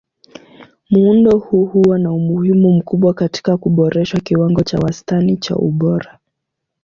[0.89, 6.19] Muundo huu huwa na umuhimu mkubwa katika kuboresha kiwango cha wastani cha ubora.